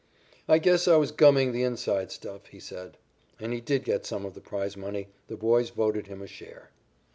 [0.47, 2.97] "I guess I was 'gumming' the inside stuff," he said.
[3.39, 5.09] And he did get some of the prize money.
[5.27, 6.71] The boys voted him a share.